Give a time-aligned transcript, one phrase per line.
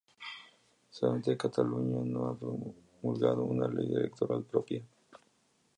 [0.89, 4.83] Solamente Cataluña no ha promulgado una ley electoral propia.